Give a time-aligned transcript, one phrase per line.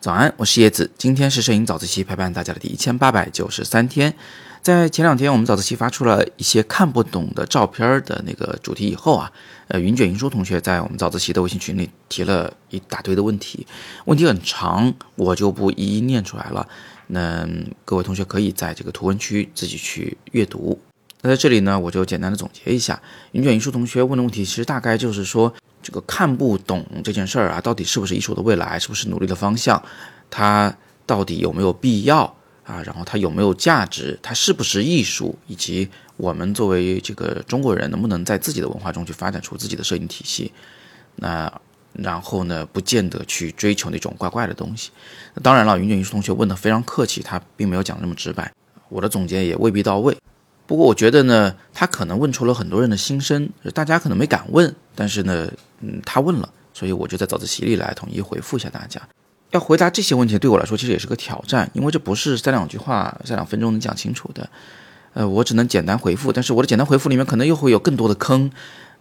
[0.00, 0.88] 早安，我是叶子。
[0.96, 4.14] 今天是摄影早自习陪伴大家的第一千八百九十三天。
[4.62, 9.32] 在前两天，我们早自习发出了一些看不懂的照片的那个主题以后啊，
[9.66, 13.66] 呃，云卷云舒同学在我们早自习的微信群里提了一大堆的问题，
[14.04, 16.68] 问题很长，我就不一一念出来了。
[17.08, 17.44] 那
[17.84, 20.80] 各位同学可以在这个图文区自己去阅读。
[21.22, 23.02] 那在这里呢，我就简单的总结一下，
[23.32, 25.52] 云卷云舒同学问的问题，其实大概就是说。
[25.86, 29.80] 这个看不懂这件事儿啊，到底是不是艺术的未来，是不是努力的方向？
[30.28, 32.22] 它到底有没有必要
[32.64, 32.82] 啊？
[32.82, 34.18] 然后它有没有价值？
[34.20, 35.38] 它是不是艺术？
[35.46, 40.50] 以及我们作为这个中国人，能不能在自己的文化中去发展出自己的摄影体系？
[41.14, 41.52] 那
[41.92, 44.90] 然后呢，不见得去追求那种怪怪的东西。
[45.40, 48.52] 当然了，云卷艺术同学问的非常客气，他并没有讲那么直白，
[48.88, 50.16] 我的总结也未必到位。
[50.66, 55.48] 不过我觉得呢，他可能问出了很多人的心声，大家可能没敢问，但是呢。
[55.82, 58.98] 嗯，他问了，所以我就在早自习里来统一回复一下大家。
[59.50, 64.48] 要回答这些问题，对我来说其实也是个挑战，因为这不是三两句话、三两分钟能讲清楚的。
[65.12, 68.50] 呃，我只能简单回复，但是我的简单回复里面可能又会有更多的坑，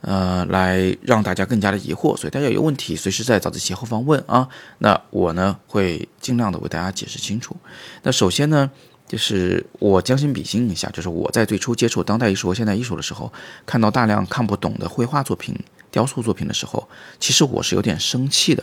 [0.01, 2.17] 呃，来让大家更加的疑惑。
[2.17, 4.49] 所以大家有问题，随时在早自习后方问啊。
[4.79, 7.55] 那我呢，会尽量的为大家解释清楚。
[8.03, 8.69] 那首先呢，
[9.07, 13.31] 就是我将心比心一下，就是我在最初接触当代艺术和现代艺术的时候，
[13.65, 15.57] 看到大量看不懂的绘画作品。
[15.95, 16.89] 雕塑作品的时候，
[17.21, 18.61] 其实我是有点生气的，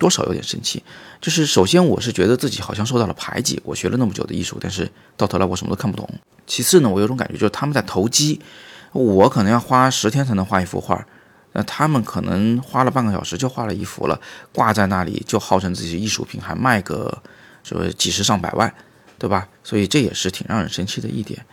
[0.00, 0.82] 多少有点生气。
[1.20, 6.10] 就是首先我是觉得自己好像受到了排挤，我学了那么久的艺术，但是到头来我什么都看不懂。
[6.44, 8.40] 其次呢，我有种感觉就是他们在投机，
[8.90, 11.06] 我可能要花十天才能画一幅画，
[11.52, 14.20] 那他们可能花了半个小时就画了一幅了，
[14.52, 17.22] 挂在那里就号称自己是艺术品，还卖个
[17.62, 18.74] 说几十上百万，
[19.20, 19.46] 对吧？
[19.62, 21.46] 所以这也是挺让人生气的一点。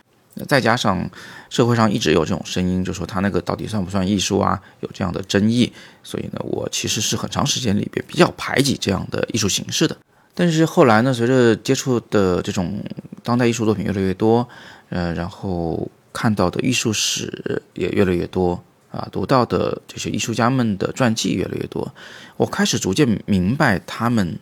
[0.48, 1.10] 再加上
[1.50, 4.62] 社会上一直有这种声音，就说他那个到底算不算艺术啊？
[4.82, 5.72] 有这样的争议，
[6.04, 9.98] 所以呢，我其实是很长时间里边比较排挤这样的艺术形式的。
[10.34, 12.84] 但是后来呢，随着接触的这种
[13.24, 14.48] 当代艺术作品越来越多，
[14.90, 21.94] 呃，然后看到的艺术史也越来越多啊，读到的这些艺术家们的传记越来越多，
[22.38, 24.40] 我开始逐渐明白他们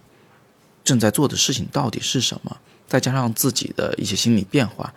[0.84, 2.57] 正在做的事情到底是什么。
[2.88, 4.94] 再加上自己的一些心理变化。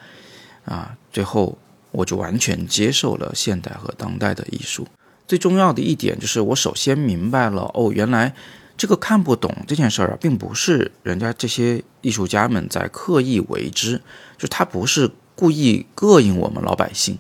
[0.65, 1.56] 啊，最后
[1.91, 4.87] 我就完全接受了现代和当代的艺术。
[5.26, 8.34] 最重要的一点就是，我首先明白了，哦，原来
[8.76, 14.00] 这个看不懂这件事儿啊，并不是人家这些艺术家们在刻意为之，
[14.37, 17.16] 就他不是故意膈应我们老百姓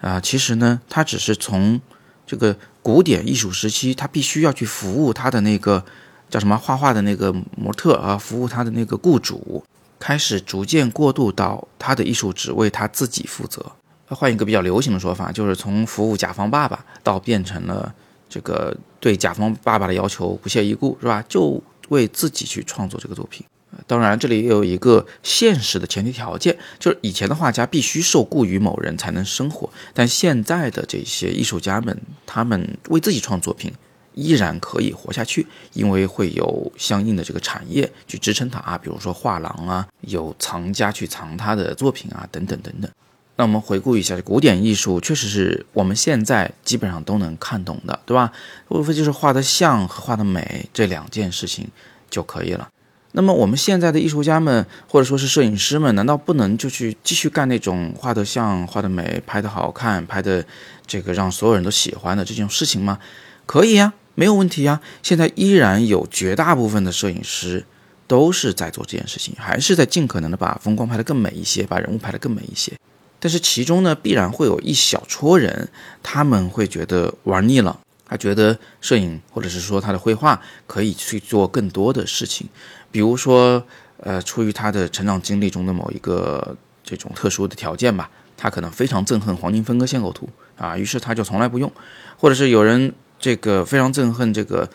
[0.00, 0.20] 啊。
[0.20, 1.80] 其实呢，他只是从
[2.26, 5.82] 这个古典艺术时期，他必须要去服务他的那个
[6.28, 9.64] 叫什么画画的那个模特啊，服务他的那个雇主。
[9.98, 13.64] 开始逐渐过渡到他的艺术只为他自己负责。
[14.08, 17.92] 换一个比较流行的说法，就是从服务甲方爸爸到变成了
[18.28, 21.24] 这个对甲方爸爸的要求不屑一顾，是吧？
[21.28, 23.44] 就为自己去创作这个作品。
[23.88, 33.72] 当然，这里也有一个现实的前提条件，就是以前的画家必须受雇于某人才能生活，但现在的这些艺术家们，他们为自己创作品。
[34.14, 42.90] 依然可以活下去，因为会有相应的这个产业去支撑它啊，比如说画廊啊，有藏家去藏他的作品啊，等等等等。
[43.36, 48.32] 那我们回顾一下，古典艺术确实是我们现在基本上都能看懂的，对吧？
[48.68, 51.68] 无非就是画的像和画的美这两件事情
[52.08, 52.68] 就可以了。
[53.16, 60.44] 那么我们现在的艺术家们或者说是摄影师们，难道不能就去继续干那种画的像、画的美、拍的好看、拍的
[60.86, 63.00] 这个让所有人都喜欢的这种事情吗？
[63.46, 63.92] 可以呀。
[64.14, 67.64] 没有问题呀，现在依然有绝大部分的摄影师
[68.06, 72.72] 都是在做这件事情，还是在尽可能的把风光拍得更美一些，把人物拍得更美一些。
[73.18, 75.68] 但是其中呢，必然会有一小撮人，
[76.02, 82.46] 他们会觉得玩腻了，他觉得摄影或者是说他的绘画可以去做更多的事情，
[82.92, 83.64] 比如说，
[83.98, 91.72] 呃，出于他的成长经历中的某一个这种特殊的条件吧，他可能非常憎恨黄金分割线构图啊，于是他就从来不用，
[92.18, 92.92] 或者是有人。
[93.18, 94.68] 这个非常憎恨这个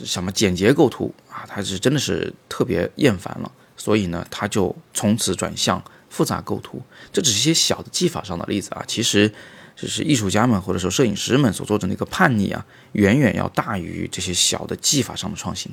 [0.00, 6.82] 什么简洁构图啊，他是真的是特别厌烦了，所以呢，他就从此转向复杂构图。
[7.12, 9.32] 这只是一些小的技法上的例子啊，其实
[9.74, 15.72] 这是艺术家们或者说摄影师们所做的那个叛逆啊，远远要大于这些小的技法上的创新。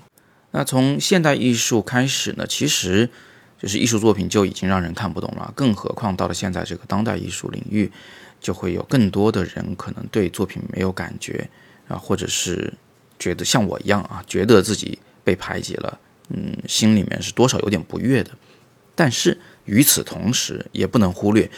[0.52, 3.10] 那从现代艺术开始呢，其实
[3.60, 7.92] 就是艺术作品就已经让人看不懂了，更何况到了现在这个当代艺术领域，
[8.40, 11.50] 就会有更多的人可能对作品没有感觉。
[11.88, 12.74] 啊，或者是
[13.20, 16.00] 觉得像我一样啊，觉得自己被排挤了，
[16.30, 18.32] 嗯，心里面是多少有点不悦的。
[18.96, 21.50] 但是与此同时，也不能忽略，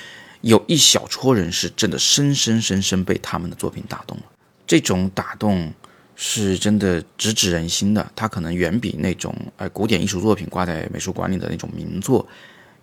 [0.41, 4.23] 有一小撮人是真的深深深深被他们的作品打动了。
[4.65, 5.73] 这种打动
[6.15, 12.25] 是真的直指人心的，它可能远比那种呃古典艺术作品挂在美术馆里的那种名作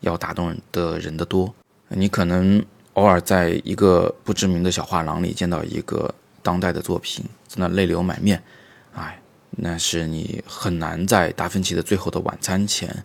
[0.01, 1.53] 要打动的人的多。
[1.89, 2.63] 你可能
[2.95, 8.43] 偶尔在一个不知名的小画廊里见到一个当代的作品，在那泪流满面，
[8.95, 13.05] 哎，那是你很难在达芬奇的《最后的晚餐》前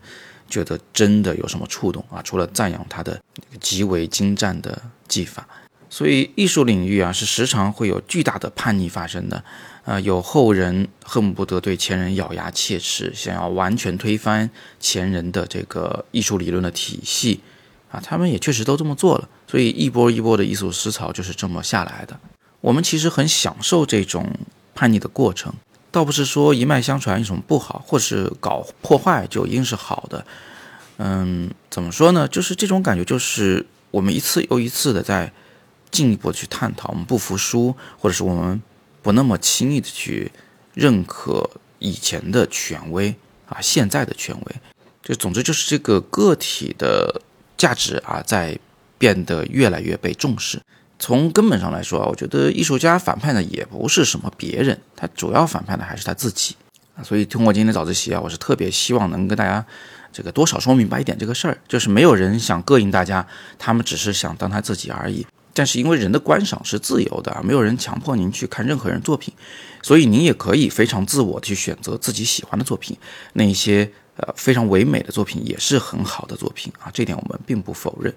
[0.50, 3.22] 觉得真的有什么触动啊，除了赞扬他的
[3.60, 5.48] 极为精湛的技法。
[5.90, 9.42] 所以艺术领域啊，是时常会有巨大的叛逆发生的。
[9.86, 14.50] 啊，有后人恨不得对前人咬牙切齿，想要完全推翻
[14.82, 17.40] 前人的这个艺术理论的体系，
[17.90, 22.20] 啊，他们也确实都这么做了，所以一波一波的艺术思潮就是这么下来的。
[22.62, 24.32] 我们其实很享受这种
[24.74, 25.54] 叛逆的过程，
[25.92, 30.26] 倒不是说一脉相传有什么不好，或是搞破坏就一定是好的。
[30.98, 32.28] 嗯，怎么说呢？
[32.28, 35.32] 就是这种感觉，就是我们一次又一次的在
[35.92, 38.62] 进一步的去探讨，我们不服输，或者是我们。
[39.04, 40.30] 不那么轻易的去
[40.74, 41.50] 认可
[41.80, 43.16] 以前的权威
[43.48, 44.56] 啊，现在的权威，
[45.02, 47.22] 就总之就是这个个体的
[47.56, 48.60] 价值啊，在
[48.98, 50.62] 变得越来越被重视。
[51.00, 56.56] 从根本上来说啊，我觉得艺术家反叛的也不是什么别人，他主要反叛的还是他自己
[56.96, 57.04] 啊。
[57.04, 59.64] 所以通过今天早自习啊，我是特别希望能跟大家
[60.12, 63.26] 这个多少说明白一点这个事儿，就是没有人想膈应大家，
[63.60, 65.26] 他们只是想当他自己而已。
[65.54, 69.34] 但是因为人的观赏是自由的啊，没有人强迫您去看任何人作品，
[69.82, 72.96] 所以您也可以非常自我的去选择自己喜欢的作品。
[73.34, 78.14] 那一些呃非常唯美的作品也是很好的作品啊，这点我们并不否认。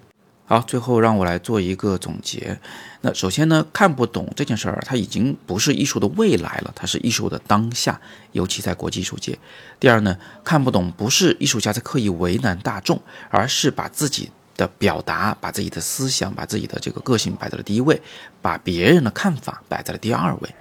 [0.50, 2.58] 好，最后让我来做一个总结。
[3.02, 8.00] 那首先呢，看不懂这件事儿，它已经不是艺术的未来了，它是艺术的当下，
[8.32, 9.38] 尤其在国际艺术界。
[9.78, 13.00] 第二呢，看不懂不是艺术家在刻意为难大众，
[13.30, 14.32] 而是把自己。
[14.56, 18.02] 的表达，把自己的思想、把自己的这个个性摆在了第一位，
[18.42, 20.54] 把别人的看法摆在了第二位。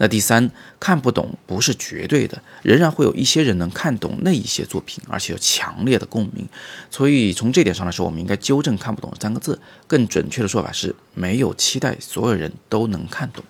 [0.00, 0.50] 那第三，
[0.80, 6.48] 看不懂不是绝对的，仍然会有一些人能看懂那一些作品，而且有强烈的共鸣。
[6.90, 13.44] 所以从这点上来说，我们应该纠正“看不懂”三个字，更准确的说法是没有期待所有人都能看懂。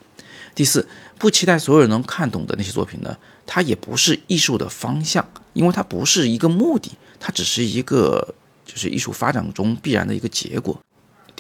[0.55, 3.17] 第四，不期待所有人能看懂的那些作品呢，
[3.47, 8.35] 它也不是艺术的方向，因为它不是一个目的，它只是一个。
[8.63, 10.79] 就是艺术发展中必然的一个结果。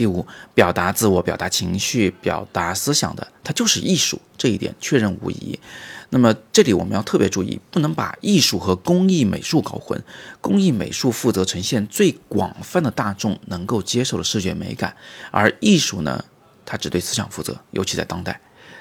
[0.00, 5.60] 第五，表达自我、表达情绪、表达思想的，它就是艺术，这一点确认无疑。
[6.08, 10.02] 那么这里我们要特别注意，不能把艺术和工艺美术搞混。
[10.40, 14.96] 工艺美术负责呈现最广泛的大众能够接受的视觉美感，
[15.30, 16.24] 而艺术呢，
[16.64, 18.40] 它只对思想负责，尤其在当代。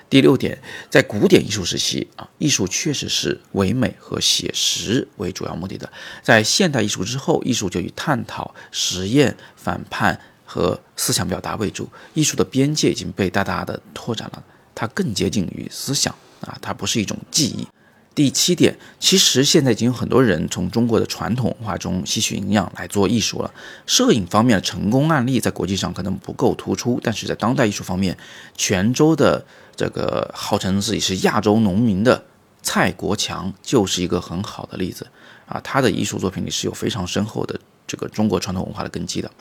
[0.10, 0.58] 第六点，
[0.90, 5.92] 在古典艺术时期啊，艺术确实是唯美和写实为主要目的的。
[6.24, 10.20] 在现代艺术之后，艺术就以探讨、实验、反叛
[10.52, 11.88] 和思想表达为主。
[12.16, 14.44] 艺术的边界已经被大大的拓展了，
[14.74, 16.12] 它更接近于思想
[16.42, 17.68] 啊，它不是一种记忆。
[18.16, 23.54] 第七点，其实现在已经有很多人从中国的传统文化中吸取营养来做艺术了。
[23.86, 28.18] 摄影方面的成功案例在国际上可能不够突出，但是在当代艺术方面，
[28.58, 29.46] 泉州的
[29.76, 32.26] 这个号称自己是亚洲农民的
[32.62, 35.08] 蔡国强就是一个很好的例子
[35.46, 35.62] 啊。
[35.64, 37.58] 他的艺术作品里是有非常深厚的
[37.88, 39.32] 这个中国传统文化的根基的。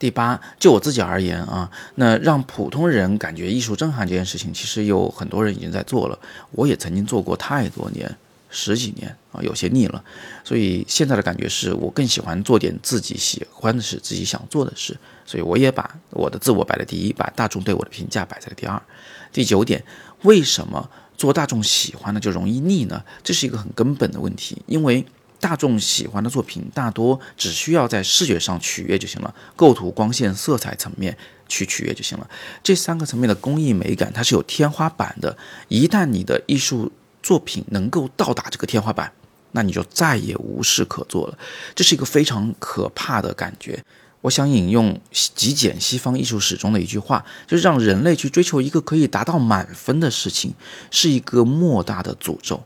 [0.00, 6.18] 第八，就我自己而言啊，那让普通人感觉艺术震撼这件事情，其实有很多人已经在做了。
[6.52, 8.16] 我也曾经做过太多年，
[8.48, 10.02] 十几年啊，有些腻了。
[10.42, 14.96] 所以现在的感觉是我更喜欢做点自己喜欢的事，自己想做的事。
[15.26, 18.82] 所以我也把我的自我摆在第一，把大众对我的评价摆在了第二。
[19.30, 19.84] 第九点，
[20.22, 20.88] 为什么
[21.18, 23.04] 做大众喜欢的就容易腻呢？
[23.22, 25.04] 这是一个很根本的问题，因为。
[25.40, 31.16] 大众喜欢的作品大多只需要在视觉上取悦就行了，构图、光线、色彩层面
[31.48, 32.28] 去取悦就行了。
[32.62, 35.34] 这三个层面的工艺美感它是有天花板的。
[35.68, 36.92] 一旦你的艺术
[37.22, 39.10] 作品能够到达这个天花板，
[39.52, 41.38] 那你就再也无事可做了。
[41.74, 43.82] 这是一个非常可怕的感觉。
[44.20, 50.52] 我想引用极简西方艺术史中的一句话，就是让人类去追求一个可以达到满分的事情，
[50.90, 52.62] 是一个莫大的诅咒。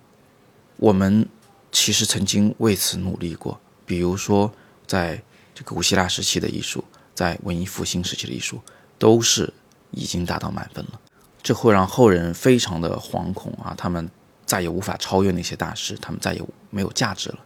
[0.78, 1.28] 我们。
[1.75, 4.50] 其实曾经为此努力过，比如说，
[4.87, 5.21] 在
[5.52, 6.85] 这个古希腊时期的艺术，
[7.16, 8.61] 在文艺复兴时期的艺术，
[8.97, 9.52] 都是
[9.90, 11.00] 已经达到满分了。
[11.43, 14.09] 这会让后人非常的惶恐啊，他们
[14.47, 16.40] 再也无法超越那些大师，他们再也
[16.71, 17.38] 没有价值了。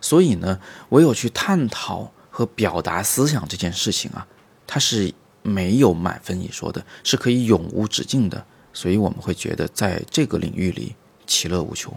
[0.00, 4.26] 所以呢，唯有去探讨和表达思想这件事情啊，
[4.66, 5.12] 它是
[5.42, 8.46] 没有满分一说的，是可以永无止境的。
[8.72, 11.94] 所以我们会觉得在这个领域里，其乐无穷。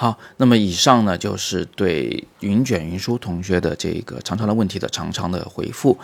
[0.00, 5.98] 好，那么以上呢就是对云卷云舒同学的这个长长的问题的长长的回复。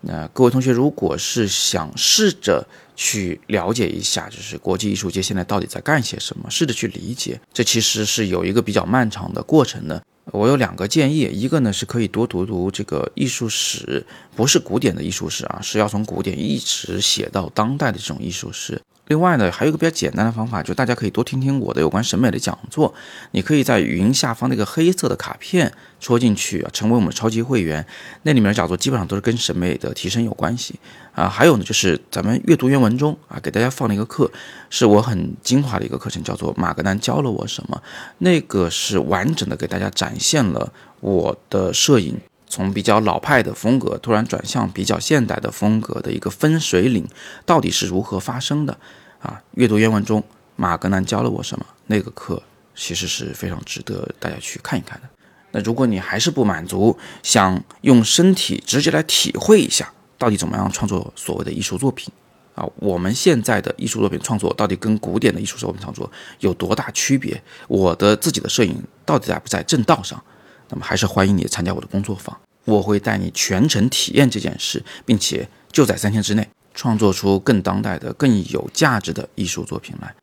[0.00, 10.02] 那各位同学，如果是想试着去了解一下，就是国际艺术界现在到底在干些什么，试着去理解，这其实是有一个比较漫长的过程的。
[10.32, 18.82] 我有两个建议，一个呢是可以多读读这个艺术史，不是古典的艺术史啊，是要从古典一直写到当代的这种艺术史。
[19.08, 22.92] 另外呢，还有一个比较简单的方法，就大家可以多听听我的有关审美的讲座。
[23.30, 27.86] 你可以在语音下方那个黑色的卡片戳进去，成为我们超级会员。
[28.22, 30.74] 那里面的讲座基本上都是跟审美的提升有关系
[31.14, 31.28] 啊。
[31.28, 34.28] 还有呢，就是咱们阅读原文中啊，给大家放了一个课，
[34.70, 37.80] 是我很精华的一个课程，叫做《马格南教了我什么》。
[38.18, 42.18] 那个是完整的给大家展现了我的摄影。
[42.56, 47.06] 从比较老派的风格突然转向比较现代的风格的一个分水岭，
[47.44, 48.78] 到底是如何发生的？
[49.20, 50.24] 啊，阅读原文中
[50.56, 51.66] 马格南教了我什么？
[51.88, 52.42] 那个课
[52.74, 55.08] 其实是非常值得大家去看一看的。
[55.50, 62.10] 那如果你还是不满足，想用身体直接来体会一下，到底怎么样创作所谓的艺术作品？
[62.54, 66.10] 啊，我们现在的艺术作品创作到底跟古典的艺术作品创作
[66.40, 67.42] 有多大区别？
[67.68, 70.22] 我的自己的摄影到底在不在正道上？
[70.68, 80.14] 那么还是欢迎你参加我的工作坊，我会带你全程体验这件事，并且就在三天之内创作出更当代的、更有价值的艺术作品来。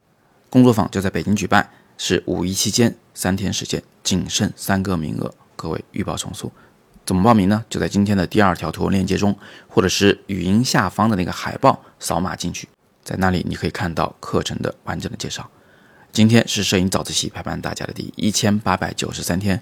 [0.50, 6.52] 工作坊就在北京举办，是五一期间三天时间，仅剩三个名额，各位预报重塑。
[7.06, 7.66] 怎么报名呢？
[7.70, 12.68] 就在今天的第二条图文链接中，或者是语音下方的那个海报，扫码进去，
[13.04, 15.50] 在那里你可以看到课程的完整的介绍。
[16.12, 19.62] 今天是摄影早自习陪伴大家的第一千八百九十三天。